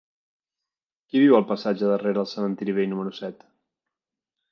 [1.09, 3.45] Qui viu al passatge de Rere el Cementiri Vell número set?